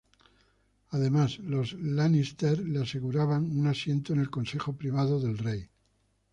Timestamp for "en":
4.13-4.21